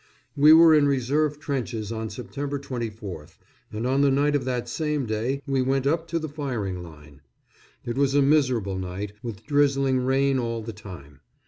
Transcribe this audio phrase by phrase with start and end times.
[0.35, 3.37] We were in reserve trenches on September 24th,
[3.71, 7.21] and on the night of that same day we went up to the firing line.
[7.85, 11.19] It was a miserable night, with drizzling rain all the time.